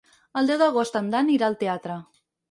El 0.39 0.47
deu 0.51 0.59
d'agost 0.61 0.95
en 0.99 1.11
Dan 1.15 1.29
irà 1.33 1.49
al 1.49 1.57
teatre. 1.65 1.99